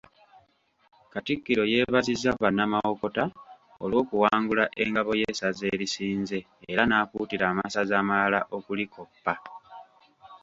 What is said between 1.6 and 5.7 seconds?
yeebazizza bannamawokota olw'okuwangula engabo y'essaza